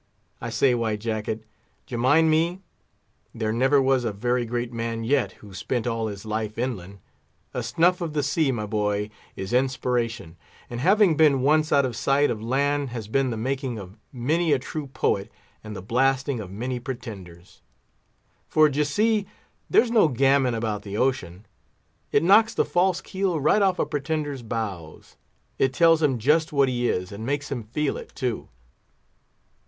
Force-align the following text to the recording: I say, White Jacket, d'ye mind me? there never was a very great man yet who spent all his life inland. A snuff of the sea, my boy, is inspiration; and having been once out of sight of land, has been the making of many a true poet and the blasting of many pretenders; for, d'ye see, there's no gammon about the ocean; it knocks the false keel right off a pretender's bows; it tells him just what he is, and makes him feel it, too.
I 0.41 0.49
say, 0.49 0.73
White 0.73 0.99
Jacket, 0.99 1.45
d'ye 1.85 1.95
mind 1.95 2.31
me? 2.31 2.61
there 3.35 3.53
never 3.53 3.79
was 3.79 4.03
a 4.03 4.11
very 4.11 4.47
great 4.47 4.73
man 4.73 5.03
yet 5.03 5.33
who 5.33 5.53
spent 5.53 5.85
all 5.85 6.07
his 6.07 6.25
life 6.25 6.57
inland. 6.57 6.97
A 7.53 7.61
snuff 7.61 8.01
of 8.01 8.13
the 8.13 8.23
sea, 8.23 8.51
my 8.51 8.65
boy, 8.65 9.11
is 9.35 9.53
inspiration; 9.53 10.37
and 10.71 10.79
having 10.79 11.15
been 11.15 11.41
once 11.43 11.71
out 11.71 11.85
of 11.85 11.95
sight 11.95 12.31
of 12.31 12.41
land, 12.41 12.89
has 12.89 13.07
been 13.07 13.29
the 13.29 13.37
making 13.37 13.77
of 13.77 13.95
many 14.11 14.51
a 14.53 14.57
true 14.57 14.87
poet 14.87 15.31
and 15.63 15.75
the 15.75 15.83
blasting 15.83 16.39
of 16.39 16.49
many 16.49 16.79
pretenders; 16.79 17.61
for, 18.47 18.69
d'ye 18.69 18.81
see, 18.81 19.27
there's 19.69 19.91
no 19.91 20.07
gammon 20.07 20.55
about 20.55 20.81
the 20.81 20.97
ocean; 20.97 21.45
it 22.11 22.23
knocks 22.23 22.55
the 22.55 22.65
false 22.65 23.01
keel 23.01 23.39
right 23.39 23.61
off 23.61 23.77
a 23.77 23.85
pretender's 23.85 24.41
bows; 24.41 25.15
it 25.59 25.71
tells 25.73 26.01
him 26.01 26.17
just 26.17 26.51
what 26.51 26.67
he 26.67 26.89
is, 26.89 27.11
and 27.11 27.23
makes 27.23 27.51
him 27.51 27.61
feel 27.61 27.97
it, 27.97 28.11
too. 28.15 28.49